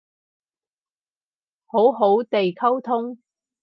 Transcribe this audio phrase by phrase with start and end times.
[1.67, 3.19] 好好哋溝通